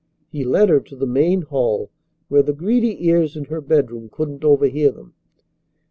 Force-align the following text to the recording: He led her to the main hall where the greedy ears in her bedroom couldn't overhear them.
He 0.31 0.43
led 0.43 0.69
her 0.69 0.79
to 0.79 0.95
the 0.95 1.05
main 1.05 1.43
hall 1.43 1.91
where 2.27 2.41
the 2.41 2.53
greedy 2.53 3.05
ears 3.07 3.35
in 3.37 3.45
her 3.45 3.61
bedroom 3.61 4.09
couldn't 4.11 4.43
overhear 4.43 4.89
them. 4.89 5.13